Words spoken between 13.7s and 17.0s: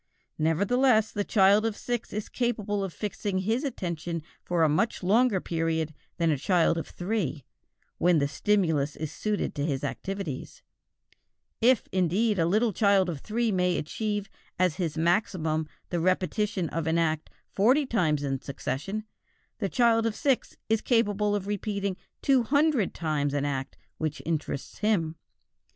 achieve as his maximum the repetition of an